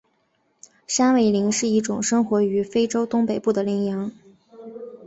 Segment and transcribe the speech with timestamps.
[0.87, 4.11] 山苇羚是一种生活于非洲东北部的羚羊。